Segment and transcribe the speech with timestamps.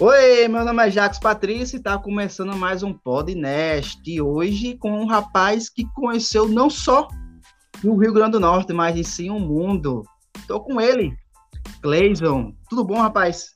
[0.00, 4.02] Oi, meu nome é Jacques Patrício e está começando mais um podcast.
[4.04, 7.06] E hoje com um rapaz que conheceu não só
[7.82, 10.02] o Rio Grande do Norte, mas sim o mundo.
[10.36, 11.16] Estou com ele,
[11.80, 12.52] Cleison.
[12.68, 13.50] Tudo bom, rapaz?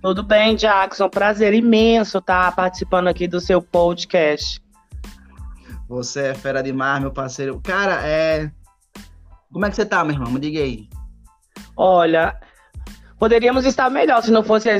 [0.00, 1.08] Tudo bem, Jackson.
[1.08, 4.62] Prazer imenso estar participando aqui do seu podcast.
[5.88, 7.60] Você é fera demais, meu parceiro.
[7.60, 8.52] Cara, é.
[9.52, 10.30] Como é que você tá, meu irmão?
[10.30, 10.88] Me diga aí.
[11.76, 12.38] Olha,
[13.18, 14.70] poderíamos estar melhor se não fosse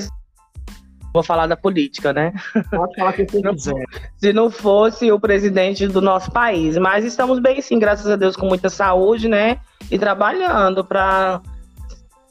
[1.13, 2.33] Vou falar da política, né?
[2.71, 3.85] Pode falar que você quiser.
[4.17, 6.77] Se não fosse o presidente do nosso país.
[6.79, 9.59] Mas estamos bem, sim, graças a Deus, com muita saúde, né?
[9.91, 11.41] E trabalhando para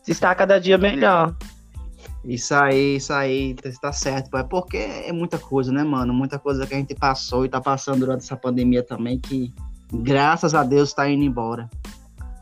[0.08, 1.36] estar cada dia melhor.
[2.23, 6.14] Isso aí, isso aí, tá certo, é porque é muita coisa, né, mano?
[6.14, 9.54] Muita coisa que a gente passou e tá passando durante essa pandemia também, que
[9.92, 11.70] graças a Deus tá indo embora.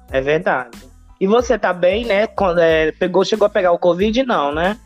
[0.10, 0.78] É verdade.
[1.20, 2.28] E você tá bem, né?
[2.28, 4.78] Quando, é, pegou, chegou a pegar o Covid, não, né?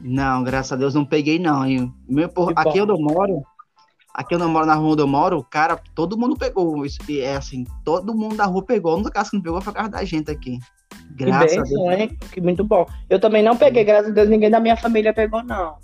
[0.00, 1.68] Não, graças a Deus não peguei, não.
[1.68, 3.42] E meu, por, aqui eu não moro,
[4.14, 6.84] aqui eu não moro na rua onde eu moro, cara, todo mundo pegou.
[6.86, 8.92] Isso, é assim, todo mundo da rua pegou.
[8.92, 10.58] A única casa que não pegou foi a casa da gente aqui.
[11.10, 11.98] Graças que a Deus.
[11.98, 12.18] Hein?
[12.32, 12.86] Que muito bom.
[13.08, 15.76] Eu também não peguei, graças a Deus, ninguém da minha família pegou, não.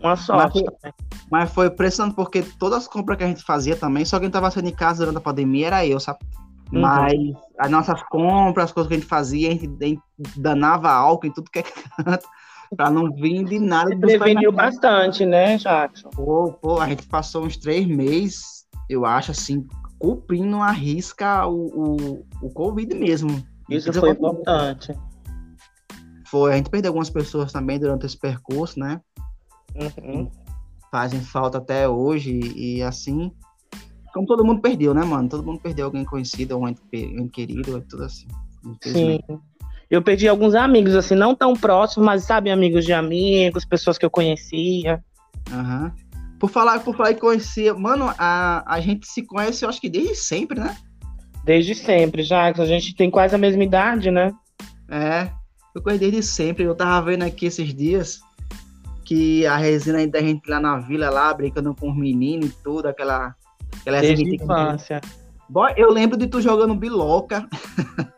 [0.00, 0.92] Uma sorte mas foi,
[1.30, 4.50] mas foi impressionante porque todas as compras que a gente fazia também, só quem tava
[4.50, 6.20] saindo de casa durante a pandemia era eu, sabe?
[6.72, 6.80] Uhum.
[6.80, 7.14] Mas
[7.58, 10.02] as nossas compras, as coisas que a gente fazia, a gente, a gente
[10.36, 12.28] danava álcool em tudo que é canto
[12.76, 13.90] para não vir de nada.
[13.90, 16.10] Você preveniu bastante, né, Jackson?
[16.10, 19.66] Pô, pô, a gente passou uns três meses, eu acho, assim,
[19.98, 23.42] cumprindo a risca o, o, o Covid mesmo.
[23.68, 24.94] Isso foi importante.
[26.26, 29.00] Foi, a gente perdeu algumas pessoas também durante esse percurso, né?
[29.74, 30.30] Uhum.
[30.90, 33.32] Fazem falta até hoje e assim.
[34.12, 35.28] Como todo mundo perdeu, né, mano?
[35.28, 38.26] Todo mundo perdeu alguém conhecido, alguém querido, é tudo assim.
[38.82, 39.20] Sim.
[39.90, 44.04] Eu perdi alguns amigos, assim, não tão próximos, mas, sabe, amigos de amigos, pessoas que
[44.04, 45.02] eu conhecia.
[45.50, 45.90] Uhum.
[46.38, 49.88] Por falar, por falar que conhecia, mano, a, a gente se conhece, eu acho que
[49.88, 50.76] desde sempre, né?
[51.42, 52.48] Desde sempre, já.
[52.48, 54.32] A gente tem quase a mesma idade, né?
[54.90, 55.30] É,
[55.74, 56.64] eu conheço desde sempre.
[56.64, 58.20] Eu tava vendo aqui esses dias
[59.04, 62.86] que a resina da gente lá na vila, lá, brincando com os meninos e tudo,
[62.86, 63.34] aquela.
[63.80, 65.00] aquela desde infância.
[65.00, 65.27] Que...
[65.48, 67.48] Boy, eu lembro de tu jogando biloca.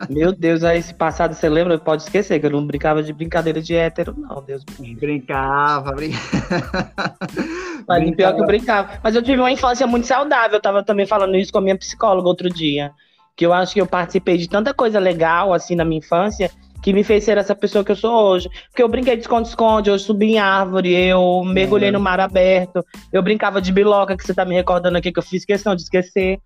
[0.08, 1.78] Meu Deus, aí esse passado você lembra?
[1.78, 6.20] Pode esquecer, que eu não brincava de brincadeira de hétero, não, Deus me Brincava, brincava.
[7.86, 8.16] Mas brincava.
[8.16, 9.00] pior que eu brincava.
[9.02, 11.78] Mas eu tive uma infância muito saudável, eu tava também falando isso com a minha
[11.78, 12.90] psicóloga outro dia.
[13.36, 16.50] Que eu acho que eu participei de tanta coisa legal, assim, na minha infância,
[16.82, 18.48] que me fez ser essa pessoa que eu sou hoje.
[18.70, 23.22] Porque eu brinquei de esconde-esconde, eu subi em árvore, eu mergulhei no mar aberto, eu
[23.22, 26.40] brincava de biloca, que você tá me recordando aqui, que eu fiz questão de esquecer.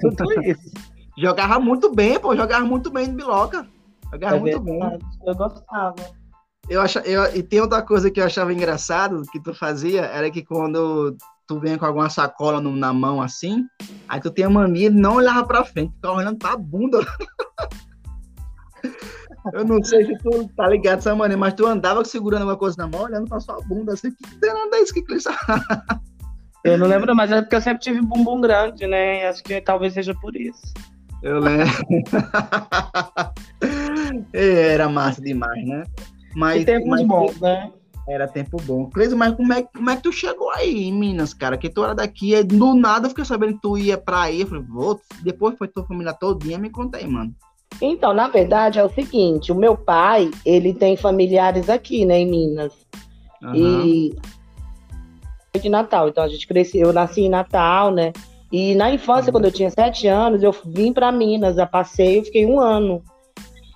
[0.00, 0.70] Tudo isso.
[1.18, 3.66] Jogava muito bem, pô, jogava muito bem no Biloca.
[4.12, 4.98] Jogava é muito verdade.
[4.98, 5.08] bem.
[5.26, 5.94] Eu gostava.
[6.68, 10.30] Eu acha, eu, e tem outra coisa que eu achava engraçado que tu fazia, era
[10.30, 13.66] que quando tu vinha com alguma sacola no, na mão assim,
[14.08, 17.00] aí tu tinha mania de não olhava pra frente, ficava olhando pra bunda.
[19.52, 22.76] eu não sei se tu tá ligado essa maneira, mas tu andava segurando alguma coisa
[22.78, 25.32] na mão, olhando pra sua bunda assim, que nada é isso que Cleiton
[26.64, 29.28] Eu não lembro, mas é porque eu sempre tive bumbum grande, né?
[29.28, 30.72] Acho que talvez seja por isso.
[31.22, 31.66] Eu lembro.
[34.32, 35.84] Era massa demais, né?
[36.34, 37.70] Mas, e tempos mas, bons, né?
[38.08, 38.86] Era tempo bom.
[38.86, 41.56] Cleiso, mas como é, como é que tu chegou aí em Minas, cara?
[41.56, 44.40] Que tu era daqui, é, do nada eu fiquei sabendo que tu ia pra aí.
[44.40, 45.00] Eu falei, vou.
[45.22, 47.34] Depois foi tua família todinha, me conta aí, mano.
[47.80, 52.26] Então, na verdade, é o seguinte: o meu pai, ele tem familiares aqui, né, em
[52.26, 52.72] Minas.
[53.42, 53.54] Uhum.
[53.54, 54.16] E
[55.58, 56.08] de Natal.
[56.08, 58.12] Então a gente cresceu, eu nasci em Natal, né?
[58.52, 62.44] E na infância, quando eu tinha sete anos, eu vim para Minas, a passeio, fiquei
[62.46, 63.02] um ano.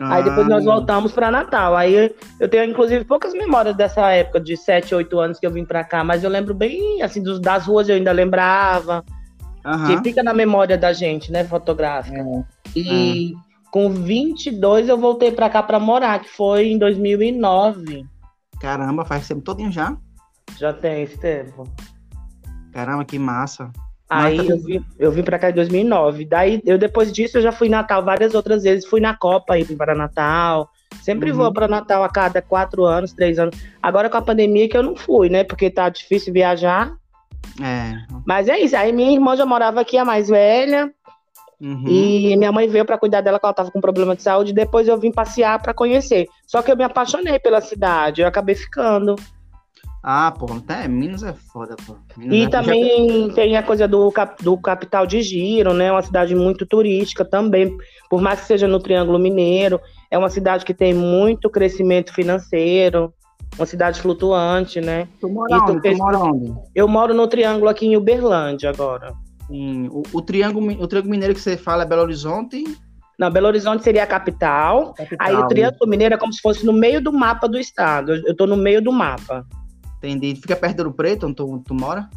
[0.00, 0.14] Ah.
[0.14, 1.76] Aí depois nós voltamos para Natal.
[1.76, 5.64] Aí eu tenho, inclusive, poucas memórias dessa época, de sete, oito anos que eu vim
[5.64, 9.04] para cá, mas eu lembro bem, assim, dos, das ruas eu ainda lembrava.
[9.64, 9.86] Uhum.
[9.86, 12.18] Que fica na memória da gente, né, fotográfica.
[12.18, 12.78] É.
[12.78, 13.36] E é.
[13.70, 18.04] com 22 eu voltei para cá para morar, que foi em 2009.
[18.60, 19.96] Caramba, faz tempo todinho já?
[20.58, 21.64] Já tem esse tempo.
[22.72, 23.70] Caramba, que massa.
[24.08, 26.24] Aí eu vim, eu vim pra cá em 2009.
[26.26, 28.86] Daí, eu depois disso, eu já fui em Natal várias outras vezes.
[28.86, 30.68] Fui na Copa aí para Natal.
[31.02, 31.38] Sempre uhum.
[31.38, 33.58] vou para Natal a cada quatro anos, três anos.
[33.82, 35.42] Agora com a pandemia que eu não fui, né?
[35.42, 36.92] Porque tá difícil viajar.
[37.60, 37.94] É.
[38.26, 38.76] Mas é isso.
[38.76, 40.92] Aí minha irmã já morava aqui, a mais velha.
[41.60, 41.84] Uhum.
[41.88, 44.52] E minha mãe veio para cuidar dela, que ela tava com problema de saúde.
[44.52, 46.28] Depois eu vim passear para conhecer.
[46.46, 48.20] Só que eu me apaixonei pela cidade.
[48.20, 49.16] Eu acabei ficando.
[50.06, 51.96] Ah, pô, até Minas é foda, pô.
[52.14, 52.48] Minas e é...
[52.48, 53.34] também já...
[53.34, 55.90] tem a coisa do, cap, do capital de giro, né?
[55.90, 57.74] Uma cidade muito turística também,
[58.10, 59.80] por mais que seja no Triângulo Mineiro,
[60.10, 63.14] é uma cidade que tem muito crescimento financeiro.
[63.56, 65.08] uma cidade flutuante, né?
[65.22, 65.80] Tu mora onde?
[65.80, 65.96] Fez...
[65.96, 66.54] Tu mora onde?
[66.74, 69.14] Eu moro no Triângulo aqui em Uberlândia agora.
[69.46, 69.88] Sim.
[69.88, 72.62] O, o, triângulo, o Triângulo Mineiro que você fala é Belo Horizonte?
[73.18, 74.92] Não, Belo Horizonte seria a capital.
[74.92, 78.12] capital aí o Triângulo Mineiro é como se fosse no meio do mapa do estado.
[78.26, 79.46] Eu tô no meio do mapa.
[80.04, 80.34] Entendi.
[80.40, 82.08] Fica perto de Ouro Preto, onde tu, tu mora?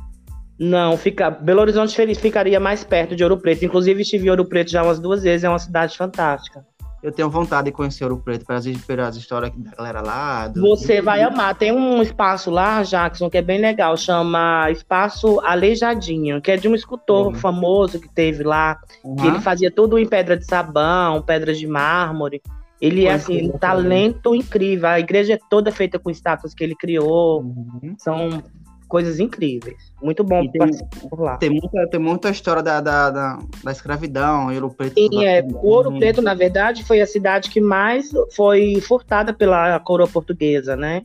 [0.60, 1.30] Não, fica.
[1.30, 3.64] Belo Horizonte ficaria mais perto de Ouro Preto.
[3.64, 6.66] Inclusive, estive em Ouro Preto já umas duas vezes, é uma cidade fantástica.
[7.04, 10.48] Eu tenho vontade de conhecer Ouro Preto para as histórias da galera lá.
[10.48, 10.60] Do...
[10.62, 11.56] Você vai amar.
[11.56, 16.68] Tem um espaço lá, Jackson, que é bem legal, chama Espaço Aleijadinho, que é de
[16.68, 17.36] um escultor uhum.
[17.36, 18.80] famoso que teve lá.
[19.04, 19.16] Uhum.
[19.16, 22.42] Que ele fazia tudo em pedra de sabão, pedras de mármore.
[22.80, 24.88] Ele é assim, um talento incrível.
[24.88, 27.42] A igreja é toda feita com estátuas que ele criou.
[27.42, 27.96] Uhum.
[27.98, 28.44] São
[28.88, 29.92] coisas incríveis.
[30.02, 30.62] Muito bom tem,
[31.10, 31.38] por lá.
[31.38, 34.94] Tem muita, tem muita história da, da, da, da escravidão, Ouro Preto.
[34.94, 35.42] Sim, é.
[35.42, 40.76] O Ouro Preto, na verdade, foi a cidade que mais foi furtada pela coroa portuguesa,
[40.76, 41.02] né?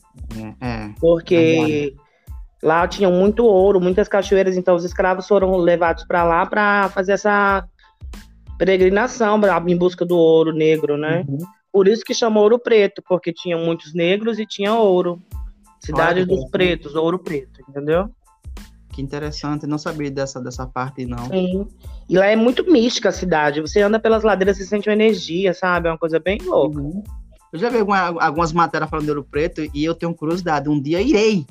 [0.60, 0.66] É.
[0.66, 2.02] é Porque é
[2.62, 7.12] lá tinham muito ouro, muitas cachoeiras, então os escravos foram levados para lá para fazer
[7.12, 7.66] essa
[8.56, 11.24] peregrinação em busca do ouro negro, né?
[11.28, 11.38] Uhum.
[11.72, 15.20] Por isso que chamou Ouro Preto, porque tinha muitos negros e tinha ouro.
[15.80, 18.08] Cidade dos Pretos, Ouro Preto, entendeu?
[18.92, 21.26] Que interessante, não sabia dessa, dessa parte, não.
[21.28, 21.66] Sim.
[22.08, 23.60] E lá é muito mística a cidade.
[23.60, 25.88] Você anda pelas ladeiras e sente uma energia, sabe?
[25.88, 26.78] É uma coisa bem louca.
[26.78, 27.02] Uhum.
[27.52, 30.68] Eu já vi alguma, algumas matérias falando de Ouro Preto e eu tenho curiosidade.
[30.68, 31.46] Um dia irei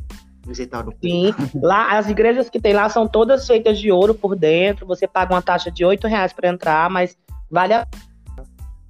[0.46, 1.42] visitar Ouro Preto.
[1.52, 4.86] Sim, lá, as igrejas que tem lá são todas feitas de ouro por dentro.
[4.86, 7.18] Você paga uma taxa de 8 reais para entrar, mas
[7.50, 7.88] vale a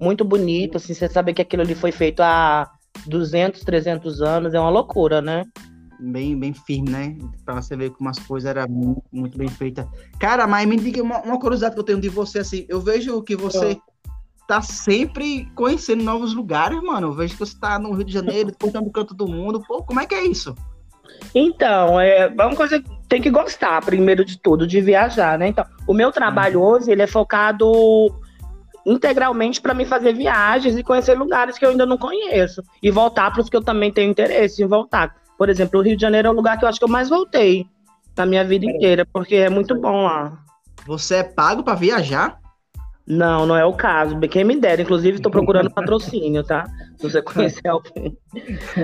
[0.02, 2.68] muito bonito, assim, você sabe que aquilo ali foi feito há
[3.06, 5.44] 200, 300 anos, é uma loucura, né?
[6.00, 7.16] Bem, bem firme, né?
[7.44, 9.86] Pra você ver como as coisas eram muito, muito bem feitas.
[10.18, 13.22] Cara, mas me diga uma, uma, curiosidade que eu tenho de você, assim, eu vejo
[13.22, 13.76] que você é.
[14.48, 17.08] tá sempre conhecendo novos lugares, mano.
[17.08, 19.62] Eu vejo que você tá no Rio de Janeiro, contando o canto do mundo.
[19.66, 20.56] Pô, como é que é isso?
[21.32, 25.48] Então, é uma coisa que tem que gostar, primeiro de tudo, de viajar, né?
[25.48, 26.66] Então, o meu trabalho uhum.
[26.66, 27.70] hoje, ele é focado
[28.86, 33.30] integralmente para me fazer viagens e conhecer lugares que eu ainda não conheço e voltar
[33.30, 35.14] para os que eu também tenho interesse em voltar.
[35.38, 37.08] Por exemplo, o Rio de Janeiro é o lugar que eu acho que eu mais
[37.08, 37.66] voltei
[38.16, 40.38] na minha vida inteira, porque é muito bom lá.
[40.86, 42.42] Você é pago para viajar?
[43.06, 44.18] Não, não é o caso.
[44.20, 44.82] Quem me dera.
[44.82, 46.66] Inclusive, estou procurando patrocínio, tá?
[46.96, 48.16] Se você conhecer alguém.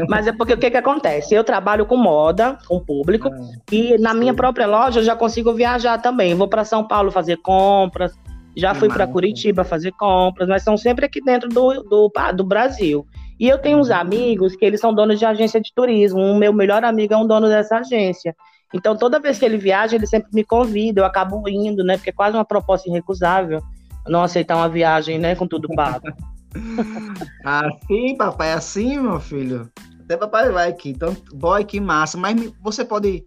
[0.09, 1.35] Mas é porque o que, que acontece?
[1.35, 3.39] Eu trabalho com moda, com público, ah,
[3.71, 6.35] e na minha própria loja eu já consigo viajar também.
[6.35, 8.13] Vou para São Paulo fazer compras,
[8.59, 13.07] já fui para Curitiba fazer compras, mas são sempre aqui dentro do, do, do Brasil.
[13.39, 16.21] E eu tenho uns amigos que eles são donos de agência de turismo.
[16.21, 18.35] O meu melhor amigo é um dono dessa agência.
[18.75, 21.97] Então, toda vez que ele viaja, ele sempre me convida, eu acabo indo, né?
[21.97, 23.63] Porque é quase uma proposta irrecusável
[24.09, 25.35] não aceitar uma viagem, né?
[25.35, 26.09] Com tudo pago.
[27.45, 29.71] assim, papai, assim, meu filho.
[30.01, 30.91] Até papai vai aqui.
[30.91, 32.19] Então, boy, que massa.
[32.19, 33.25] Mas você pode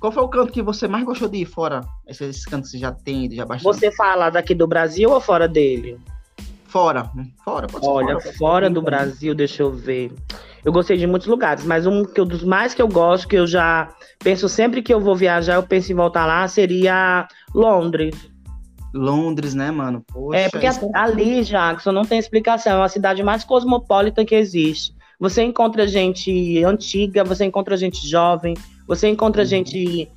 [0.00, 1.80] qual foi o canto que você mais gostou de ir fora?
[2.06, 3.64] Esses cantos que você já tem, já bastante.
[3.64, 5.98] Você fala daqui do Brasil ou fora dele?
[6.66, 7.10] Fora.
[7.44, 10.12] Fora, pode Olha, fora, fora do Brasil, deixa eu ver.
[10.64, 13.46] Eu gostei de muitos lugares, mas um que, dos mais que eu gosto, que eu
[13.46, 13.88] já
[14.18, 18.30] penso sempre que eu vou viajar, eu penso em voltar lá, seria Londres.
[18.92, 20.04] Londres, né, mano?
[20.12, 20.90] Poxa, é, porque isso...
[20.94, 22.72] ali, Jackson, não tem explicação.
[22.72, 24.94] É uma cidade mais cosmopolita que existe.
[25.18, 28.54] Você encontra gente antiga, você encontra gente jovem,
[28.86, 29.48] você encontra uhum.
[29.48, 30.10] gente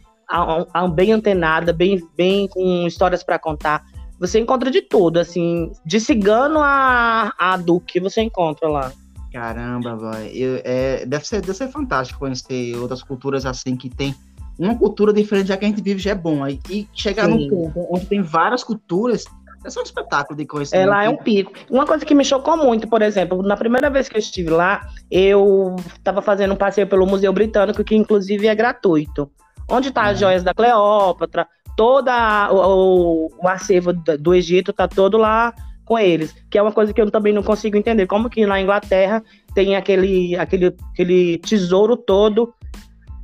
[0.94, 3.84] bem antenada, bem, bem com histórias para contar.
[4.20, 8.92] Você encontra de tudo, assim, de cigano a, a Duque, você encontra lá.
[9.32, 10.32] Caramba, boy.
[10.34, 14.14] Eu, é, deve, ser, deve ser fantástico conhecer outras culturas assim que tem
[14.58, 16.44] uma cultura diferente, já que a gente vive já é bom.
[16.44, 17.48] Aí, e chegar Sim.
[17.48, 19.24] num ponto onde tem várias culturas,
[19.64, 20.78] é só um espetáculo de conhecer.
[20.78, 21.52] É, lá é um pico.
[21.70, 24.88] Uma coisa que me chocou muito, por exemplo, na primeira vez que eu estive lá,
[25.12, 29.30] eu estava fazendo um passeio pelo Museu Britânico, que inclusive é gratuito.
[29.70, 30.20] Onde tá as uhum.
[30.28, 35.54] joias da Cleópatra, toda o, o acervo do Egito tá todo lá
[35.86, 38.62] com eles, que é uma coisa que eu também não consigo entender, como que na
[38.62, 39.24] Inglaterra
[39.56, 42.54] tem aquele, aquele, aquele tesouro todo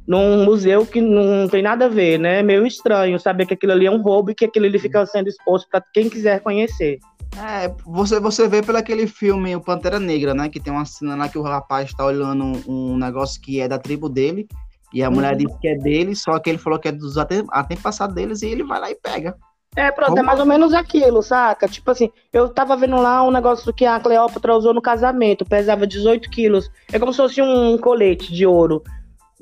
[0.08, 2.40] num museu que não tem nada a ver, né?
[2.40, 5.06] É meio estranho saber que aquilo ali é um roubo e que aquilo ali fica
[5.06, 7.00] sendo exposto para quem quiser conhecer.
[7.38, 10.48] É, você, você vê pelo aquele filme O Pantera Negra, né?
[10.48, 13.68] Que tem uma cena lá que o rapaz está olhando um, um, negócio que é
[13.68, 14.48] da tribo dele
[14.94, 15.16] e a uhum.
[15.16, 18.48] mulher diz que é dele, só que ele falou que é dos antepassados deles e
[18.48, 19.36] ele vai lá e pega.
[19.76, 21.68] É, pronto, é mais ou menos aquilo, saca?
[21.68, 25.86] Tipo assim, eu tava vendo lá um negócio que a Cleópatra usou no casamento, pesava
[25.86, 26.72] 18 quilos.
[26.94, 28.82] É como se fosse um colete de ouro.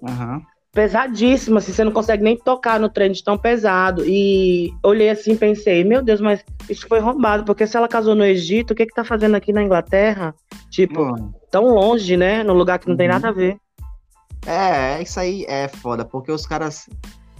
[0.01, 0.41] Uhum
[0.73, 4.03] pesadíssimo, assim, você não consegue nem tocar no trem de tão pesado.
[4.05, 8.25] E olhei assim pensei, meu Deus, mas isso foi roubado, porque se ela casou no
[8.25, 10.33] Egito, o que que tá fazendo aqui na Inglaterra?
[10.71, 12.43] Tipo, tão longe, né?
[12.43, 12.97] No lugar que não uhum.
[12.97, 13.55] tem nada a ver.
[14.45, 16.89] É, isso aí é foda, porque os caras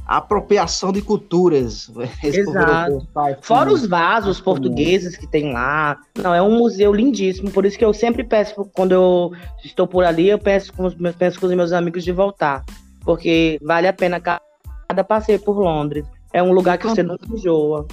[0.06, 1.92] apropriação de culturas.
[2.22, 3.08] Exato.
[3.42, 5.98] Fora os vasos portugueses que tem lá.
[6.22, 7.50] Não, é um museu lindíssimo.
[7.50, 9.32] Por isso que eu sempre peço, quando eu
[9.64, 12.64] estou por ali, eu peço com os, peço com os meus amigos de voltar.
[13.04, 16.06] Porque vale a pena cada passeio por Londres.
[16.32, 17.86] É um lugar que você não enjoa.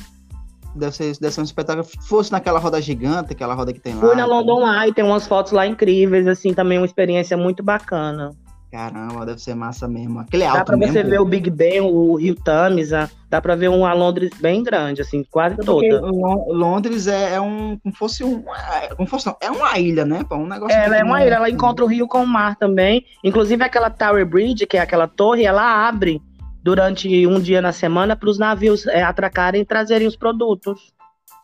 [0.75, 1.87] Deve ser, deve ser um espetáculo.
[2.02, 4.00] Fosse naquela roda gigante, aquela roda que tem lá.
[4.00, 8.31] Fui na London Eye, tem umas fotos lá incríveis, assim, também uma experiência muito bacana.
[8.71, 10.21] Caramba, deve ser massa mesmo.
[10.21, 13.69] Aquele alto Dá pra você ver o Big Ben, o Rio Tamisa, dá pra ver
[13.69, 16.00] uma Londres bem grande, assim, quase toda.
[16.00, 18.45] Londres é, é, um, como fosse um,
[18.81, 20.25] é, como fosse, não, é uma ilha, né?
[20.31, 23.05] Um negócio ela é uma ilha, ela encontra o rio com o mar também.
[23.25, 26.23] Inclusive aquela Tower Bridge, que é aquela torre, ela abre
[26.62, 30.93] durante um dia na semana para os navios é, atracarem e trazerem os produtos.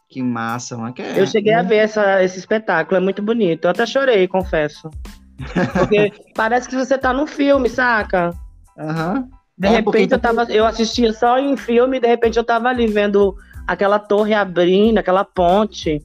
[0.09, 0.93] Que massa, mano.
[0.93, 3.65] Que é, Eu cheguei a ver essa, esse espetáculo, é muito bonito.
[3.65, 4.89] Eu até chorei, confesso.
[5.73, 8.31] Porque parece que você tá num filme, saca?
[8.77, 9.29] Uhum.
[9.59, 10.45] De é, repente eu tava.
[10.45, 13.35] Eu assistia só em filme, e de repente eu tava ali vendo
[13.67, 16.03] aquela torre abrindo, aquela ponte,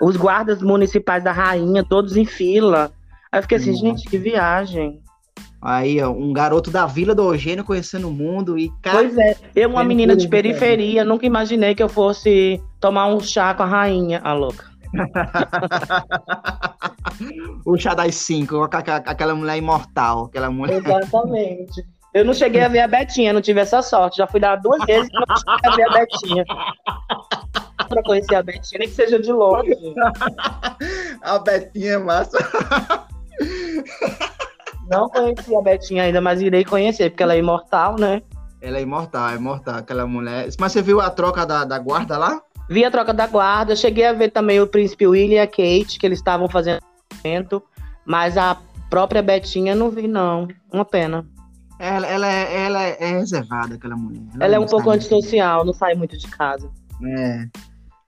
[0.00, 2.92] os guardas municipais da rainha, todos em fila.
[3.30, 3.86] Aí eu fiquei assim, Nossa.
[3.86, 5.00] gente, que viagem.
[5.60, 9.36] Aí, ó, um garoto da Vila do Eugênio conhecendo o mundo e cara, Pois é,
[9.54, 13.66] eu, uma menina de periferia, nunca imaginei que eu fosse tomar um chá com a
[13.66, 14.71] rainha, a louca.
[17.64, 20.78] o chá das cinco, aquela mulher imortal, aquela mulher.
[20.78, 21.84] Exatamente.
[22.14, 24.18] Eu não cheguei a ver a Betinha, não tive essa sorte.
[24.18, 26.44] Já fui dar duas vezes e não cheguei a ver a Betinha.
[27.88, 29.72] pra conhecer a Betinha, nem que seja de longe.
[31.22, 32.36] a Betinha é massa.
[34.90, 38.20] Não conheci a Betinha ainda, mas irei conhecer, porque ela é imortal, né?
[38.60, 40.48] Ela é imortal, é imortal, aquela mulher.
[40.58, 42.42] Mas você viu a troca da, da guarda lá?
[42.68, 45.98] Vi a troca da guarda, cheguei a ver também o príncipe William e a Kate,
[45.98, 46.80] que eles estavam fazendo
[47.24, 47.62] evento,
[48.04, 48.56] mas a
[48.88, 50.48] própria Betinha não vi, não.
[50.72, 51.26] Uma pena.
[51.78, 54.22] Ela, ela, é, ela é reservada, aquela mulher.
[54.34, 56.70] Ela, ela é um pouco antissocial, não sai muito de casa.
[57.04, 57.48] É.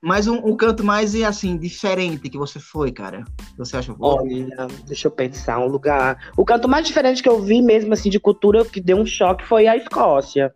[0.01, 3.25] Mas um, um, canto mais, assim, diferente que você foi, cara?
[3.57, 3.93] Você acha?
[3.99, 6.31] Olha, deixa eu pensar, um lugar...
[6.37, 9.43] O canto mais diferente que eu vi mesmo, assim, de cultura, que deu um choque,
[9.43, 10.53] foi a Escócia.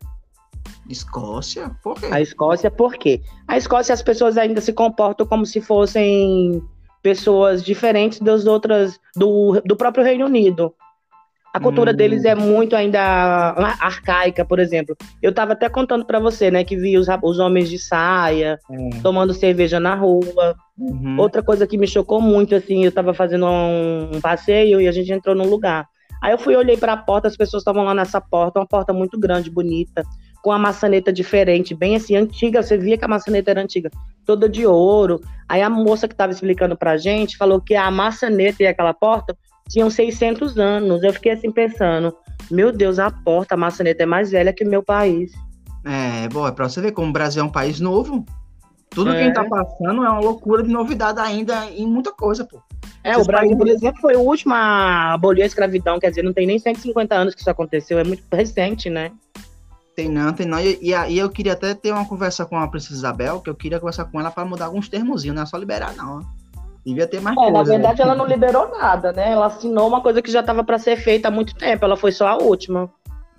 [0.90, 1.72] Escócia?
[1.84, 2.08] Por quê?
[2.12, 3.22] A Escócia, por quê?
[3.48, 6.62] A Escócia, as pessoas ainda se comportam como se fossem
[7.02, 10.74] pessoas diferentes das outras, do, do próprio Reino Unido.
[11.52, 11.96] A cultura hum.
[11.96, 13.02] deles é muito ainda
[13.80, 14.96] arcaica, por exemplo.
[15.22, 18.90] Eu estava até contando para você, né, que vi os, os homens de saia hum.
[19.02, 20.56] tomando cerveja na rua.
[20.78, 21.20] Uhum.
[21.20, 24.92] Outra coisa que me chocou muito, assim, eu estava fazendo um, um, passeio e a
[24.92, 25.88] gente entrou num lugar.
[26.22, 28.94] Aí eu fui, olhei para a porta, as pessoas estavam lá nessa porta, uma porta
[28.94, 30.04] muito grande, bonita
[30.42, 32.62] com a maçaneta diferente, bem assim, antiga.
[32.62, 33.90] Você via que a maçaneta era antiga,
[34.26, 35.20] toda de ouro.
[35.48, 39.36] Aí a moça que estava explicando pra gente falou que a maçaneta e aquela porta
[39.70, 41.04] tinham 600 anos.
[41.04, 42.16] Eu fiquei assim pensando:
[42.50, 45.32] meu Deus, a porta, a maçaneta é mais velha que o meu país.
[45.86, 48.26] É, bom, é pra você ver como o Brasil é um país novo.
[48.90, 49.14] Tudo é.
[49.14, 52.60] que a gente tá passando é uma loucura de novidade ainda em muita coisa, pô.
[53.04, 56.34] É, o Brasil, por exemplo, foi o último a abolir a escravidão, quer dizer, não
[56.34, 59.12] tem nem 150 anos que isso aconteceu, é muito recente, né?
[60.00, 60.58] Tem não, tem não.
[60.62, 63.82] E, aí eu queria até ter uma conversa com a Princesa Isabel, que eu queria
[63.82, 66.22] conversar com ela para mudar alguns termozinhos, não é só liberar, não.
[66.86, 67.58] Devia ter mais é, coisa.
[67.58, 68.06] Na verdade, né?
[68.06, 69.34] ela não liberou nada, né?
[69.34, 71.84] Ela assinou uma coisa que já estava para ser feita há muito tempo.
[71.84, 72.90] Ela foi só a última.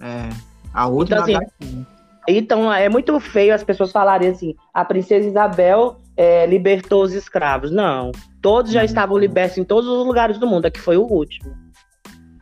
[0.02, 0.28] É,
[0.74, 1.20] a última.
[1.20, 1.86] Então, assim,
[2.28, 7.70] então é muito feio as pessoas falarem assim: a Princesa Isabel é, libertou os escravos.
[7.70, 8.12] Não.
[8.42, 8.84] Todos já uhum.
[8.84, 10.66] estavam libertos em todos os lugares do mundo.
[10.66, 11.54] Aqui foi o último.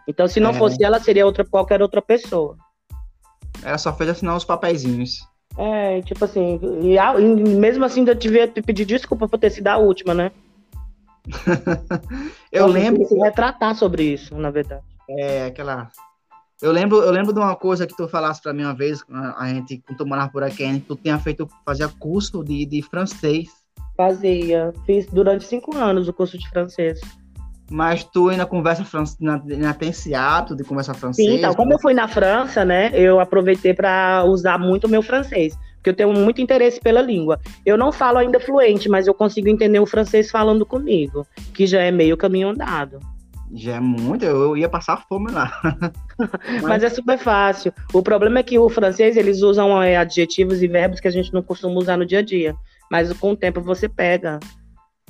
[0.08, 0.54] Então, se não é.
[0.54, 2.56] fosse ela, seria outra, qualquer outra pessoa.
[3.62, 5.26] Ela só fez assinar os papeizinhos.
[5.56, 9.66] É, tipo assim, e, e mesmo assim eu tive que pedir desculpa por ter sido
[9.66, 10.30] a última, né?
[12.52, 13.04] eu lembro.
[13.06, 14.82] Se retratar sobre isso, na verdade.
[15.08, 15.90] É, aquela.
[16.60, 19.04] Eu lembro, eu lembro de uma coisa que tu falasse para mim uma vez,
[19.36, 23.48] a gente, quando tu morava por aqui, tu tinha feito, fazia curso de, de francês.
[23.96, 24.72] Fazia.
[24.84, 27.00] Fiz durante cinco anos o curso de francês.
[27.70, 31.28] Mas tu ainda conversa francês, ainda tem esse hábito de conversar francês?
[31.28, 35.02] Sim, então, como eu fui na França, né, eu aproveitei para usar muito o meu
[35.02, 37.38] francês, porque eu tenho muito interesse pela língua.
[37.66, 41.80] Eu não falo ainda fluente, mas eu consigo entender o francês falando comigo, que já
[41.82, 43.00] é meio caminho andado.
[43.54, 45.50] Já é muito, eu ia passar fome lá.
[46.48, 46.62] mas...
[46.62, 46.84] mas...
[46.84, 47.72] é super fácil.
[47.92, 51.32] O problema é que o francês, eles usam é, adjetivos e verbos que a gente
[51.32, 52.54] não costuma usar no dia a dia.
[52.90, 54.38] Mas com o tempo você pega.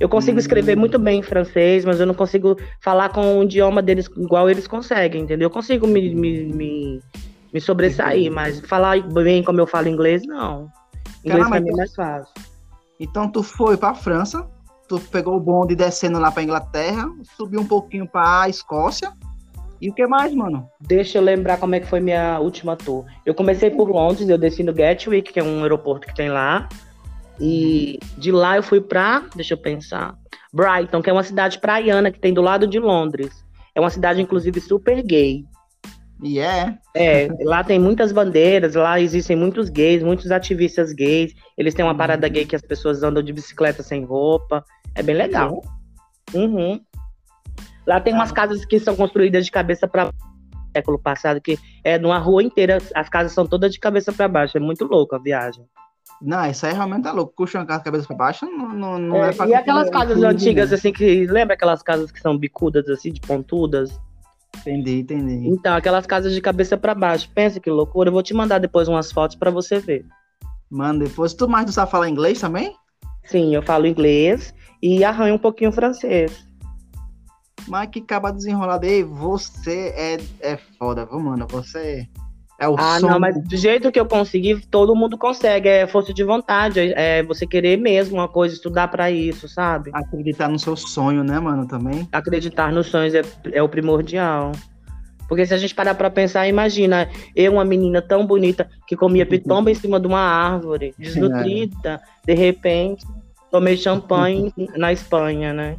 [0.00, 0.81] Eu consigo escrever hum.
[0.81, 4.67] muito bem em francês, mas eu não consigo falar com o idioma deles igual eles
[4.67, 5.47] conseguem, entendeu?
[5.47, 7.02] Eu consigo me, me, me,
[7.52, 10.69] me sobressair, mas falar bem como eu falo inglês, não.
[11.25, 12.35] Inglês Caramba, pra mim é mais fácil.
[13.00, 14.49] Então tu foi pra França,
[14.88, 19.12] tu pegou o bonde descendo lá pra Inglaterra, subiu um pouquinho pra Escócia,
[19.81, 20.69] E o que mais, mano?
[20.81, 23.05] Deixa eu lembrar como é que foi minha última tour.
[23.25, 26.69] Eu comecei por Londres, eu desci no Gatwick, que é um aeroporto que tem lá.
[27.40, 30.16] E de lá eu fui pra, deixa eu pensar,
[30.52, 33.45] Brighton, que é uma cidade praiana que tem do lado de Londres.
[33.75, 35.45] É uma cidade, inclusive, super gay.
[36.23, 36.76] E é.
[36.97, 41.33] É, lá tem muitas bandeiras, lá existem muitos gays, muitos ativistas gays.
[41.57, 44.64] Eles têm uma parada gay que as pessoas andam de bicicleta sem roupa.
[44.95, 45.62] É bem legal.
[46.35, 46.80] Uhum.
[47.87, 50.12] Lá tem umas casas que são construídas de cabeça para
[50.76, 54.57] século passado, que é numa rua inteira, as casas são todas de cabeça para baixo.
[54.57, 55.64] É muito louco a viagem.
[56.21, 57.33] Não, isso aí realmente tá louco.
[57.39, 60.73] Uma casa de cabeça pra baixo, não, não, não é, é E aquelas casas antigas,
[60.73, 61.27] assim, que.
[61.27, 64.01] Lembra aquelas casas que são bicudas, assim, de pontudas?
[64.57, 65.49] Entendi, entendi.
[65.49, 67.31] Então, aquelas casas de cabeça para baixo.
[67.35, 68.09] Pensa que loucura.
[68.09, 70.05] Eu vou te mandar depois umas fotos para você ver.
[70.71, 71.35] Manda depois.
[71.35, 72.75] Tu mais não sabe falar inglês também?
[73.25, 76.47] Sim, eu falo inglês e arranho um pouquinho francês.
[77.67, 81.47] Mas que acaba desenrolado aí, você é, é foda, viu, mano?
[81.51, 82.09] Você
[82.59, 83.09] é o Ah, som...
[83.09, 85.69] não, mas do jeito que eu consegui, todo mundo consegue.
[85.69, 89.91] É força de vontade, é você querer mesmo uma coisa, estudar para isso, sabe?
[89.95, 92.09] Acreditar no seu sonho, né, mano, também?
[92.11, 93.23] Acreditar nos sonhos é,
[93.53, 94.50] é o primordial.
[95.29, 99.27] Porque se a gente parar pra pensar, imagina, eu, uma menina tão bonita que comia
[99.27, 103.07] pitomba em cima de uma árvore, desnutrida, de repente,
[103.50, 105.77] tomei champanhe na Espanha, né?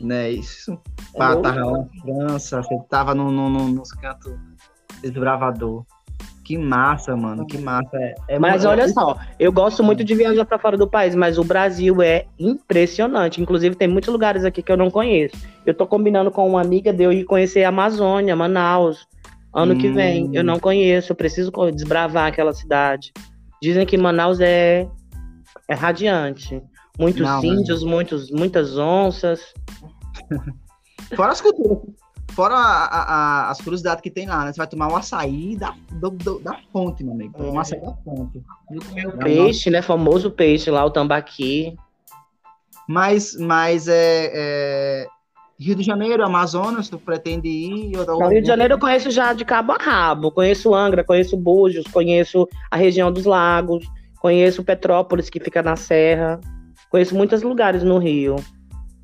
[0.00, 0.78] Né, isso.
[1.14, 4.32] É Pá, tava lá na França, você tava no, no, no, nos cantos
[5.02, 5.84] desbravador.
[6.48, 7.94] Que massa, mano, que massa.
[7.94, 11.36] É, é mas olha só, eu gosto muito de viajar para fora do país, mas
[11.36, 13.38] o Brasil é impressionante.
[13.38, 15.36] Inclusive, tem muitos lugares aqui que eu não conheço.
[15.66, 19.06] Eu tô combinando com uma amiga de eu ir conhecer a Amazônia, Manaus,
[19.54, 19.78] ano hum.
[19.78, 20.30] que vem.
[20.32, 23.12] Eu não conheço, eu preciso desbravar aquela cidade.
[23.60, 24.88] Dizem que Manaus é,
[25.68, 26.62] é radiante.
[26.98, 29.52] Muitos não, índios, muitos, muitas onças.
[31.14, 31.78] Fora as culturas.
[32.38, 34.52] Fora a, a, as curiosidades que tem lá, né?
[34.52, 37.34] Você vai tomar o açaí da, do, do, da fonte, meu amigo.
[37.42, 37.50] É.
[37.50, 38.40] Um açaí da fonte.
[39.12, 39.82] O peixe, né?
[39.82, 41.76] Famoso peixe lá, o tambaqui.
[42.88, 45.06] Mas, mas é, é,
[45.58, 47.98] Rio de Janeiro, Amazonas, tu pretende ir?
[48.08, 48.28] Ou...
[48.28, 50.30] Rio de Janeiro eu conheço já de cabo a rabo.
[50.30, 53.84] Conheço Angra, conheço Búzios, conheço a região dos lagos,
[54.20, 56.38] conheço Petrópolis, que fica na Serra.
[56.88, 58.36] Conheço muitos lugares no Rio.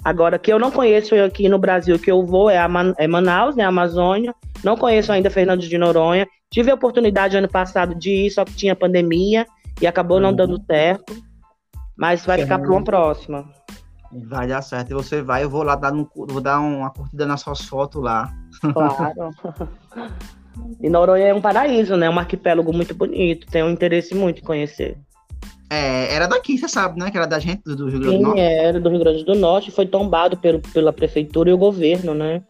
[0.05, 3.07] Agora, que eu não conheço aqui no Brasil, que eu vou é, a Man é
[3.07, 4.35] Manaus, né, Amazônia.
[4.63, 6.27] Não conheço ainda Fernando de Noronha.
[6.51, 9.47] Tive a oportunidade ano passado de ir, só que tinha pandemia
[9.81, 11.15] e acabou não dando certo.
[11.97, 13.49] Mas vai ficar para uma próxima.
[14.13, 14.91] Vai dar certo.
[14.91, 18.33] E você vai, eu vou lá dar, vou dar uma curtida nas suas fotos lá.
[18.61, 19.31] Claro.
[20.81, 22.11] e Noronha é um paraíso, né?
[22.11, 23.47] Um arquipélago muito bonito.
[23.47, 24.99] Tenho um interesse muito em conhecer.
[25.71, 27.11] É, era daqui, você sabe, né?
[27.11, 28.41] Que era da gente do Rio Grande Sim, do Norte.
[28.41, 32.43] era do Rio Grande do Norte, foi tombado pelo, pela prefeitura e o governo, né?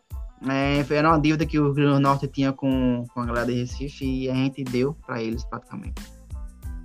[0.49, 3.47] É, era uma dívida que o Rio Grande do Norte tinha com, com a galera
[3.47, 6.03] de Recife e a gente deu para eles praticamente.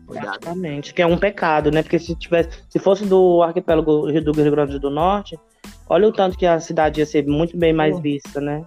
[0.07, 1.83] Praticamente, que é um pecado, né?
[1.83, 5.37] Porque se tivesse, se fosse do arquipélago do Rio Grande do Norte,
[5.87, 8.63] olha o tanto que a cidade ia ser muito bem mais Pô, vista, né?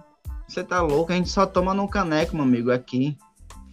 [0.47, 3.17] Você tá louco, a gente só toma no caneco, meu amigo, aqui.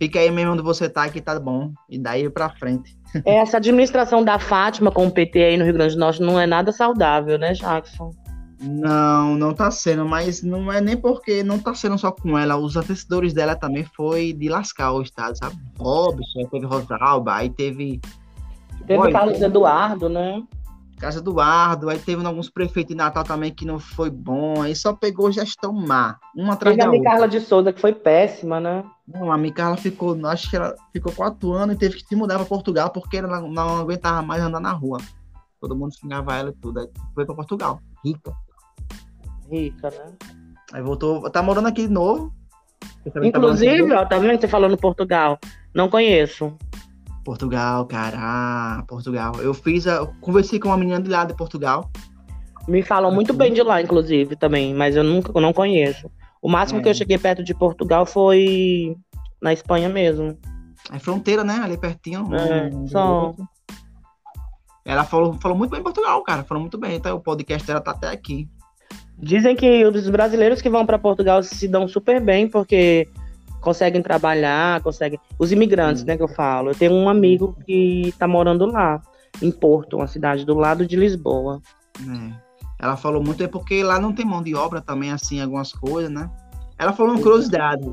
[0.01, 1.75] Fica aí mesmo onde você tá, que tá bom.
[1.87, 2.99] E daí pra frente.
[3.23, 6.47] Essa administração da Fátima com o PT aí no Rio Grande do Norte não é
[6.47, 8.11] nada saudável, né, Jackson?
[8.63, 12.57] Não, não tá sendo, mas não é nem porque não tá sendo só com ela,
[12.57, 15.57] os antecessores dela também foi de lascar o estado, sabe?
[15.79, 18.01] Robson, teve Rosalba, aí teve.
[18.87, 20.43] Teve o Carlos Eduardo, né?
[21.01, 24.93] Casa Eduardo, aí teve alguns prefeitos de Natal também que não foi bom, aí só
[24.93, 27.09] pegou gestão má, uma atrás teve da outra.
[27.09, 28.85] a Carla de Souza, que foi péssima, né?
[29.09, 32.37] Não, a Micarla ficou, acho que ela ficou quatro anos e teve que se mudar
[32.37, 34.99] para Portugal porque ela não, aguentava mais andar na rua.
[35.59, 36.81] Todo mundo xingava ela e tudo.
[36.81, 37.81] Aí foi para Portugal.
[38.05, 38.33] Rica.
[39.51, 40.13] Rica, né?
[40.73, 42.33] Aí voltou, tá morando aqui de novo.
[43.13, 45.39] Tá Inclusive, ó, tá vendo você falando Portugal?
[45.75, 46.57] Não conheço.
[47.31, 48.17] Portugal, cara.
[48.19, 49.37] Ah, Portugal.
[49.41, 51.89] Eu fiz, a, conversei com uma menina de lá de Portugal.
[52.67, 56.11] Me falam muito bem de lá, inclusive, também, mas eu nunca eu não conheço.
[56.43, 56.83] O máximo é.
[56.83, 58.97] que eu cheguei perto de Portugal foi
[59.41, 60.37] na Espanha mesmo.
[60.93, 61.61] É fronteira, né?
[61.63, 62.29] Ali pertinho.
[62.35, 63.33] É, só.
[64.85, 66.43] Ela falou, falou muito bem em Portugal, cara.
[66.43, 66.97] Falou muito bem.
[66.97, 68.49] Então o podcast dela tá até aqui.
[69.17, 73.07] Dizem que os brasileiros que vão para Portugal se dão super bem, porque
[73.61, 75.19] conseguem trabalhar, conseguem.
[75.39, 76.71] Os imigrantes, né, que eu falo.
[76.71, 79.01] Eu tenho um amigo que tá morando lá,
[79.41, 81.61] em Porto, uma cidade do lado de Lisboa.
[82.01, 82.51] É.
[82.79, 86.11] Ela falou muito, é porque lá não tem mão de obra também, assim, algumas coisas,
[86.11, 86.31] né?
[86.79, 87.85] Ela falou uma curiosidade,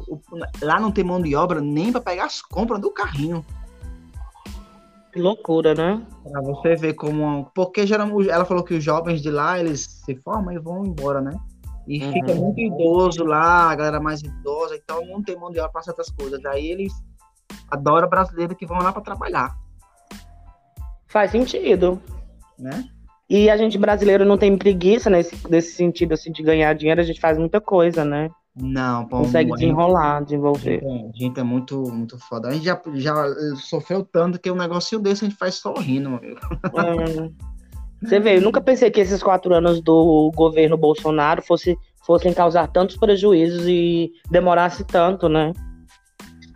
[0.62, 3.46] lá não tem mão de obra nem para pegar as compras do carrinho.
[5.12, 6.02] Que loucura, né?
[6.24, 7.52] Pra você ver como.
[7.54, 11.20] Porque geralmente ela falou que os jovens de lá, eles se formam e vão embora,
[11.20, 11.38] né?
[11.88, 12.12] E uhum.
[12.12, 15.84] fica muito idoso lá, a galera mais idosa, então não tem mão de obra para
[15.84, 16.42] certas coisas.
[16.42, 16.94] Daí eles
[17.72, 19.56] adoram brasileiros que vão lá para trabalhar.
[21.08, 22.02] Faz sentido.
[22.60, 22.84] Né?
[23.30, 27.04] E a gente brasileiro não tem preguiça nesse, nesse sentido assim, de ganhar dinheiro, a
[27.04, 28.30] gente faz muita coisa, né?
[28.60, 30.82] Não, pô, Consegue desenrolar, desenvolver.
[30.84, 32.48] A gente é muito, muito foda.
[32.48, 33.14] A gente já, já
[33.56, 36.40] sofreu tanto que um negocinho desse a gente faz sorrindo, meu amigo.
[36.76, 37.47] É.
[38.02, 42.68] Você vê, eu nunca pensei que esses quatro anos do governo Bolsonaro fosse, fossem causar
[42.68, 45.52] tantos prejuízos e demorasse tanto, né?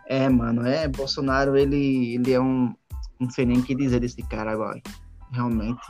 [0.07, 2.73] É, mano, é, Bolsonaro, ele, ele é um.
[3.19, 4.79] Não sei nem o que dizer desse cara agora.
[5.31, 5.81] Realmente.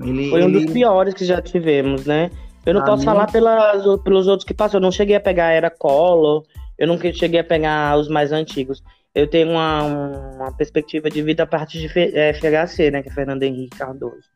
[0.00, 0.64] Ele, Foi um ele...
[0.64, 2.30] dos piores que já tivemos, né?
[2.64, 3.04] Eu não posso mim...
[3.04, 4.78] falar pelas, pelos outros que passou.
[4.78, 6.44] Eu não cheguei a pegar a Era Collor,
[6.78, 8.82] eu nunca cheguei a pegar os mais antigos.
[9.14, 13.02] Eu tenho uma, uma perspectiva de vida a partir de FHC, né?
[13.02, 14.30] Que é Fernando Henrique Cardoso.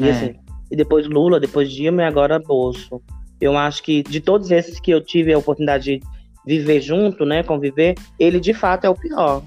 [0.00, 0.10] E, é.
[0.10, 0.34] assim,
[0.70, 3.00] e depois Lula, depois Dilma e agora Bolso.
[3.40, 6.00] Eu acho que de todos esses que eu tive a oportunidade de
[6.46, 9.42] viver junto, né, conviver, ele de fato é o pior.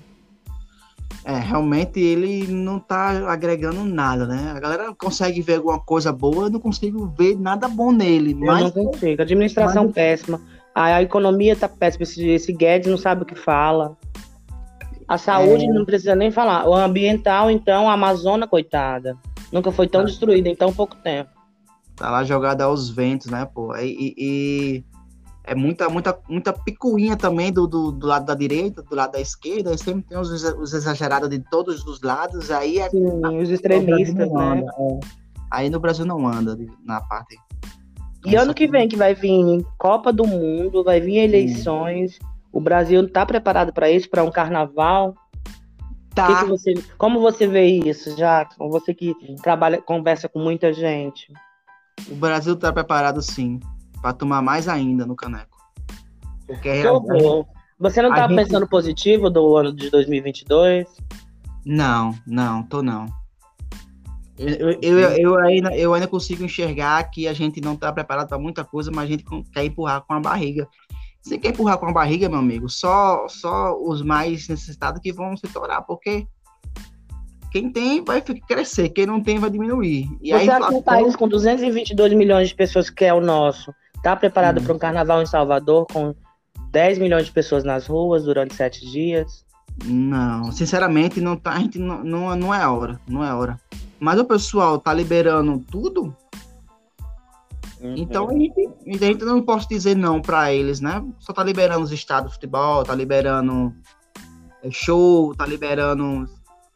[1.28, 4.54] É, realmente ele não tá agregando nada, né?
[4.56, 8.32] A galera consegue ver alguma coisa boa, eu não consigo ver nada bom nele.
[8.32, 8.64] Eu mas...
[8.64, 9.22] não consigo.
[9.22, 9.94] Administração mas...
[9.94, 10.42] péssima.
[10.74, 12.04] A, economia tá péssima.
[12.04, 13.98] Esse, esse Guedes não sabe o que fala.
[15.06, 15.68] A saúde é...
[15.68, 16.66] não precisa nem falar.
[16.66, 19.18] O ambiental, então, a Amazônia, coitada.
[19.52, 20.08] Nunca foi tão tá.
[20.08, 21.30] destruída em tão pouco tempo.
[21.96, 23.76] Tá lá jogada aos ventos, né, pô?
[23.76, 24.84] E, e,
[25.44, 29.22] é muita, muita, muita picuinha também do, do, do, lado da direita, do lado da
[29.22, 33.50] esquerda, e sempre tem os, os exagerados de todos os lados, aí é, Sim, os
[33.50, 34.64] extremistas, né?
[34.78, 35.00] É.
[35.50, 37.38] Aí no Brasil não anda na parte.
[38.26, 42.16] E ano que vem que vai vir Copa do Mundo, vai vir eleições.
[42.16, 42.20] Sim.
[42.52, 45.16] O Brasil está preparado para isso, para um carnaval.
[46.17, 46.25] Tá.
[46.25, 48.49] Que que você, como você vê isso, já?
[48.58, 51.32] Você que trabalha, conversa com muita gente.
[52.10, 53.60] O Brasil está preparado sim,
[54.01, 55.56] para tomar mais ainda no caneco.
[56.47, 56.84] Porque é
[57.80, 58.36] Você não está gente...
[58.36, 60.88] pensando positivo do ano de 2022?
[61.63, 63.06] Não, não, tô não.
[64.39, 68.27] Eu, eu, eu, eu, ainda, eu ainda consigo enxergar que a gente não está preparado
[68.27, 70.67] para muita coisa, mas a gente quer empurrar com a barriga.
[71.28, 75.36] Você quer empurrar com a barriga, meu amigo, só, só os mais necessitados que vão
[75.36, 76.26] se torar, porque
[77.52, 80.10] quem tem vai crescer, quem não tem vai diminuir.
[80.22, 83.74] E Você acha que um país com 222 milhões de pessoas, que é o nosso,
[83.96, 84.63] está preparado hum.
[84.63, 86.16] para um carnaval em Salvador com
[86.72, 89.46] 10 milhões de pessoas nas ruas durante sete dias?
[89.84, 93.60] Não, sinceramente, não tá, a gente não, não, não é hora, não é hora.
[94.00, 96.16] Mas o pessoal tá liberando tudo,
[97.82, 97.96] Uhum.
[97.96, 101.04] Então a gente, a gente não posso dizer não para eles, né?
[101.20, 103.74] Só tá liberando os estados de futebol, tá liberando
[104.63, 106.26] é, show, tá liberando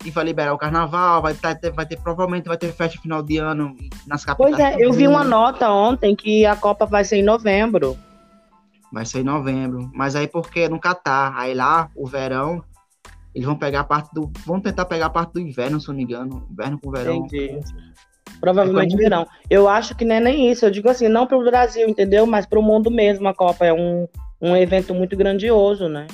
[0.05, 3.37] e vai liberar o carnaval, vai ter, vai ter provavelmente vai ter festa final de
[3.37, 3.75] ano
[4.07, 4.55] nas capitais.
[4.55, 7.97] Pois é, eu vi uma nota ontem que a Copa vai ser em novembro.
[8.91, 12.63] Vai ser em novembro, mas aí porque é no Catar, aí lá o verão
[13.33, 15.95] eles vão pegar a parte do, vão tentar pegar a parte do inverno, se não
[15.95, 17.15] me engano, inverno com verão.
[17.15, 17.61] Entendi.
[18.41, 19.27] Provavelmente é virão.
[19.49, 20.65] Eu acho que não é nem isso.
[20.65, 22.25] Eu digo assim, não para o Brasil, entendeu?
[22.25, 23.27] Mas para o mundo mesmo.
[23.27, 24.07] A Copa é um,
[24.41, 26.07] um evento muito grandioso, né?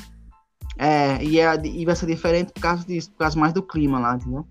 [0.78, 3.98] É e, é, e vai ser diferente por causa disso, por causa mais do clima
[3.98, 4.46] lá, entendeu?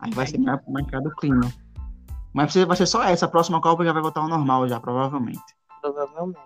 [0.00, 1.50] Aí vai ser mais, mais do clima.
[2.34, 3.26] Mas vai ser só essa.
[3.26, 5.40] A próxima Copa já vai voltar ao normal, já, provavelmente.
[5.80, 6.40] Provavelmente.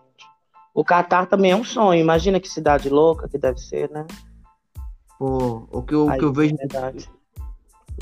[0.75, 2.01] O Catar também é um sonho.
[2.01, 4.07] Imagina que cidade louca que deve ser, né?
[5.19, 6.55] Pô, o que eu, Aí, que eu vejo.
[6.61, 7.16] É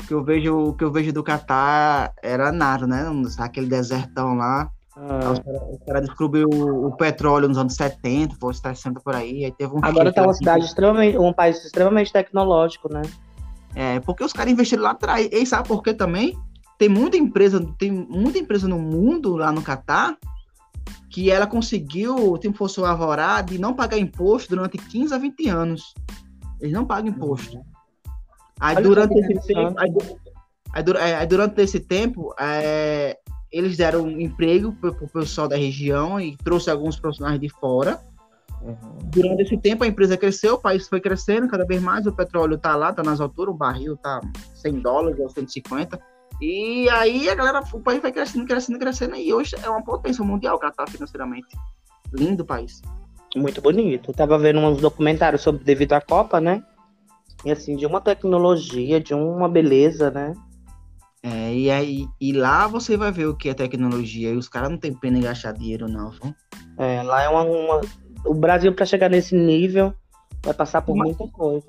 [0.01, 3.05] o que eu vejo, o que eu vejo do Catar era nada, né?
[3.39, 4.69] Aquele desertão lá.
[4.97, 5.31] Ah.
[5.31, 9.45] Os caras descobriu o, o, petróleo nos anos 70, foi 60 por aí.
[9.45, 13.01] aí teve um Agora tá uma cidade extremamente, um país extremamente tecnológico, né?
[13.75, 15.27] É, porque os caras investiram lá atrás.
[15.31, 16.37] E sabe por quê também?
[16.77, 20.17] Tem muita empresa, tem muita empresa no mundo, lá no Catar,
[21.09, 25.17] que ela conseguiu, o tempo fosse o alvorá, de não pagar imposto durante 15 a
[25.17, 25.93] 20 anos.
[26.59, 27.57] Eles não pagam imposto.
[27.57, 27.74] Uhum.
[28.59, 29.89] Aí durante esse tempo, aí,
[30.73, 33.17] aí, é, aí, durante esse tempo, é,
[33.51, 37.99] eles deram um emprego para o pessoal da região e trouxe alguns profissionais de fora.
[38.61, 38.97] Uhum.
[39.05, 42.55] Durante esse tempo a empresa cresceu, o país foi crescendo cada vez mais, o petróleo
[42.55, 44.21] está lá, está nas alturas, o barril está
[44.55, 45.99] 100 dólares ou 150.
[46.41, 50.23] E aí a galera, o país vai crescendo, crescendo, crescendo, e hoje é uma potência
[50.23, 51.47] mundial que está financeiramente.
[52.13, 52.81] Lindo país.
[53.35, 54.11] Muito bonito.
[54.11, 56.63] Eu tava vendo uns documentários sobre devido à Copa, né?
[57.45, 60.33] E assim, de uma tecnologia, de uma beleza, né?
[61.21, 64.31] É, e aí e lá você vai ver o que é tecnologia.
[64.31, 66.33] E os caras não tem pena em gastar dinheiro, não, viu?
[66.77, 67.81] É, lá é uma, uma...
[68.25, 69.93] O Brasil, para chegar nesse nível,
[70.43, 71.07] vai passar por Mas...
[71.07, 71.67] muita coisa.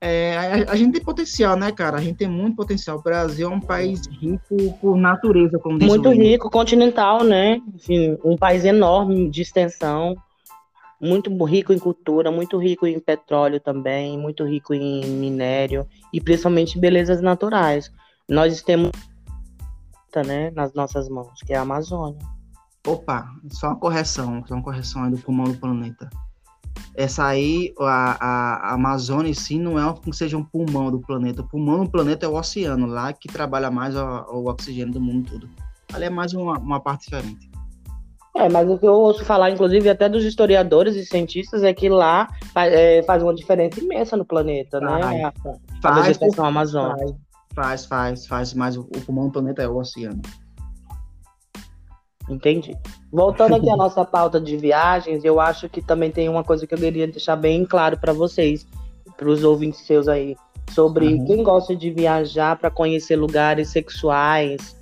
[0.00, 1.96] É, a, a, gente tem potencial, né, cara?
[1.96, 2.98] A gente tem muito potencial.
[2.98, 7.60] O Brasil é um país rico por natureza, como diz Muito rico, continental, né?
[7.74, 10.14] Enfim, um país enorme de extensão,
[11.00, 16.78] muito rico em cultura, muito rico em petróleo também, muito rico em minério e principalmente
[16.78, 17.92] belezas naturais.
[18.28, 18.90] Nós temos
[20.26, 22.18] né, nas nossas mãos, que é a Amazônia.
[22.86, 26.08] Opa, só uma correção, só uma correção aí do pulmão do planeta.
[26.94, 31.42] Essa aí, a, a, Amazônia em si não é que seja um pulmão do planeta.
[31.42, 35.00] O pulmão do planeta é o oceano, lá que trabalha mais o, o oxigênio do
[35.00, 35.50] mundo todo.
[35.92, 37.47] Ali é mais uma, uma parte diferente.
[38.38, 41.88] É, mas o que eu ouço falar, inclusive, até dos historiadores e cientistas, é que
[41.88, 45.02] lá faz, é, faz uma diferença imensa no planeta, né?
[45.02, 45.32] faz, né?
[45.82, 47.16] A, a vegetação amazônica.
[47.52, 50.22] Faz, faz, faz, mas o, o pulmão do planeta é o oceano.
[52.30, 52.76] Entendi.
[53.10, 56.74] Voltando aqui à nossa pauta de viagens, eu acho que também tem uma coisa que
[56.74, 58.64] eu queria deixar bem claro para vocês,
[59.16, 60.36] para os ouvintes seus aí,
[60.70, 61.24] sobre uhum.
[61.24, 64.76] quem gosta de viajar para conhecer lugares sexuais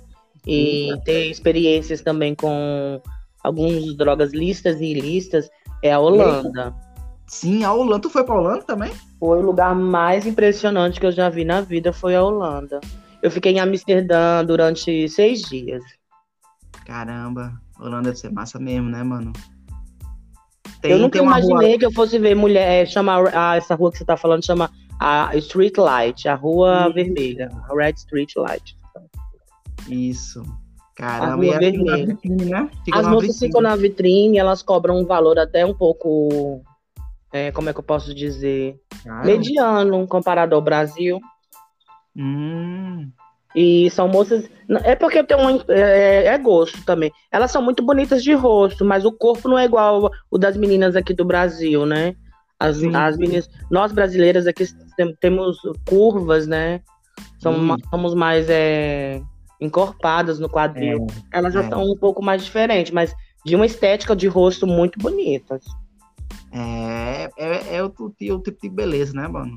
[0.45, 0.99] e uhum.
[0.99, 3.01] ter experiências também com
[3.47, 5.49] algumas drogas listas e ilícitas,
[5.83, 6.75] é a Holanda.
[7.27, 8.01] Sim, a Holanda.
[8.01, 8.91] Tu foi pra Holanda também?
[9.19, 12.79] Foi o lugar mais impressionante que eu já vi na vida, foi a Holanda.
[13.21, 15.83] Eu fiquei em Amsterdã durante seis dias.
[16.85, 19.33] Caramba, Holanda deve ser massa mesmo, né, mano?
[20.81, 21.79] Tem, eu nunca imaginei rua...
[21.79, 24.69] que eu fosse ver mulher, é, chama ah, essa rua que você tá falando, chama
[24.99, 26.93] a Street Light, a Rua hum.
[26.93, 28.77] Vermelha, a Red Street Light.
[29.89, 30.43] Isso.
[30.97, 32.07] Caramba, e vermelha.
[32.07, 32.69] Vitrine, né?
[32.83, 36.63] Fica As moças ficam na vitrine, elas cobram um valor até um pouco,
[37.31, 39.25] é, como é que eu posso dizer, Caramba.
[39.25, 41.19] mediano comparado ao Brasil.
[42.15, 43.11] Hum.
[43.55, 44.49] E são moças.
[44.83, 45.61] É porque tem um.
[45.67, 47.11] É, é, gosto também.
[47.31, 50.95] Elas são muito bonitas de rosto, mas o corpo não é igual o das meninas
[50.95, 52.15] aqui do Brasil, né?
[52.59, 53.47] As, as meninas.
[53.69, 54.65] Nós brasileiras aqui
[55.19, 56.81] temos curvas, né?
[57.39, 59.21] Somos, somos mais é,
[59.59, 61.07] encorpadas no quadril.
[61.31, 61.85] É, Elas já estão é.
[61.85, 63.15] um pouco mais diferentes, mas
[63.45, 65.63] de uma estética de rosto muito bonitas.
[66.51, 69.55] É, é, é o, o, o tipo de beleza, né, mano?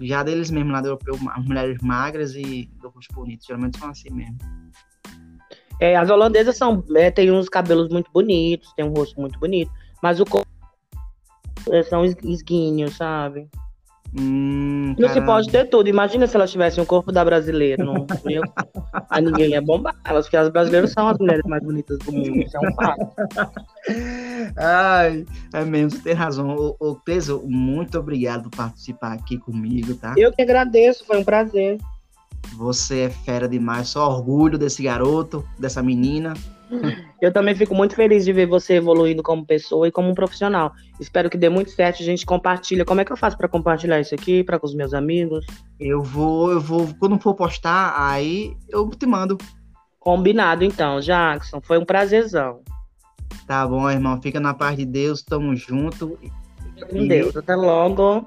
[0.00, 3.90] Já deles mesmo lá do europeu, as mulheres magras e do rosto bonito, geralmente são
[3.90, 4.38] assim mesmo.
[5.80, 9.70] É, as holandesas são, é, tem uns cabelos muito bonitos, tem um rosto muito bonito,
[10.02, 10.48] mas o corpo
[11.70, 13.48] é, são esguinhos, sabe?
[14.16, 15.88] Hum, não se pode ter tudo.
[15.88, 17.84] Imagina se elas tivessem o corpo da brasileira.
[17.84, 18.06] Não,
[19.10, 22.36] a ninguém ia bombar elas, porque as brasileiras são as mulheres mais bonitas do mundo.
[22.36, 23.06] Isso é um fato.
[24.56, 26.56] Ai, é mesmo, você tem razão.
[26.56, 30.14] O, o Teso, muito obrigado por participar aqui comigo, tá?
[30.16, 31.78] Eu que agradeço, foi um prazer.
[32.56, 36.34] Você é fera demais, só orgulho desse garoto, dessa menina.
[37.20, 40.72] Eu também fico muito feliz de ver você evoluindo como pessoa e como um profissional.
[41.00, 42.02] Espero que dê muito certo.
[42.02, 42.84] A gente compartilha.
[42.84, 45.44] Como é que eu faço para compartilhar isso aqui para com os meus amigos?
[45.80, 46.88] Eu vou, eu vou.
[46.98, 49.38] Quando for postar, aí eu te mando.
[49.98, 51.60] Combinado, então, Jackson.
[51.60, 52.60] Foi um prazerzão.
[53.46, 54.20] Tá bom, irmão.
[54.22, 55.22] Fica na paz de Deus.
[55.22, 56.18] Tamo junto.
[56.74, 57.08] Fica com e...
[57.08, 57.36] Deus.
[57.36, 58.26] Até logo.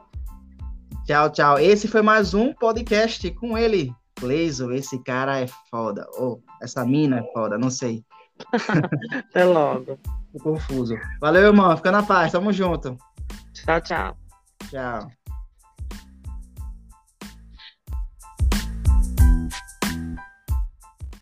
[1.06, 1.60] Tchau, tchau.
[1.60, 3.94] Esse foi mais um podcast com ele.
[4.16, 6.08] Cleiso, esse cara é foda.
[6.18, 8.04] Ou oh, essa mina é foda, não sei.
[9.30, 9.98] Até logo.
[10.34, 10.96] Tô confuso.
[11.20, 11.76] Valeu, irmão.
[11.78, 12.32] Fica na paz.
[12.32, 12.98] Tamo junto.
[13.54, 14.18] Tchau, tchau.
[14.70, 15.21] Tchau.